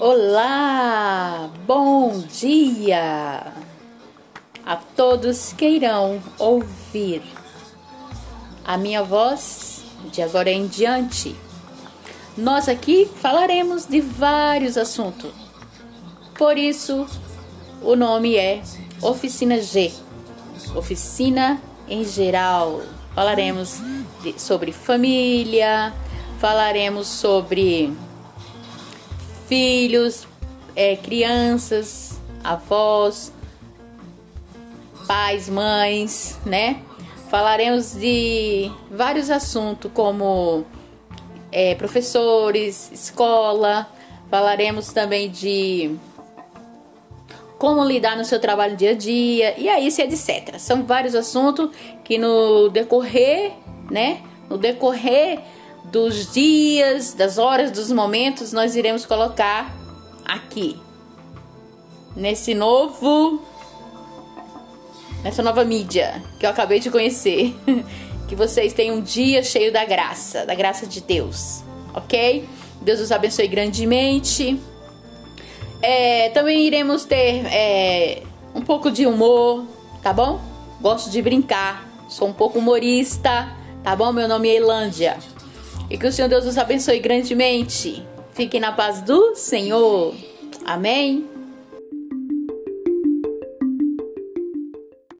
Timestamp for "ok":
71.92-72.48